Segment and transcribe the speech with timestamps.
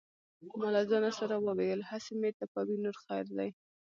[0.59, 3.49] ما له ځانه سره وویل: هسې مې ټپوي نور خیر دی.